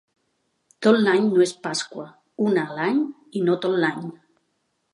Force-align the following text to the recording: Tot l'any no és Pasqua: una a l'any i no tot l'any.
Tot 0.85 0.97
l'any 1.01 1.19
no 1.33 1.43
és 1.45 1.53
Pasqua: 1.67 2.05
una 2.47 2.63
a 2.71 2.79
l'any 2.81 3.05
i 3.41 3.45
no 3.51 3.59
tot 3.67 3.79
l'any. 3.85 4.09